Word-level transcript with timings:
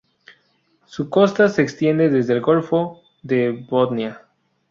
Su 0.87 1.11
costa 1.11 1.47
se 1.47 1.61
extiende 1.61 2.09
desde 2.09 2.33
el 2.33 2.41
Golfo 2.41 3.01
de 3.21 3.51
Botnia. 3.51 4.23